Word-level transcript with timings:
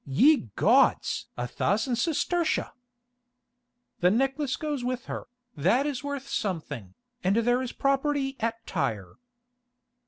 Ye 0.07 0.49
gods! 0.55 1.27
a 1.37 1.45
thousand 1.47 1.93
sestertia!" 1.97 2.71
"The 3.99 4.09
necklace 4.09 4.55
goes 4.55 4.83
with 4.83 5.05
her, 5.05 5.27
that 5.55 5.85
is 5.85 6.03
worth 6.03 6.27
something, 6.27 6.95
and 7.23 7.35
there 7.35 7.61
is 7.61 7.71
property 7.71 8.35
at 8.39 8.65
Tyre." 8.65 9.17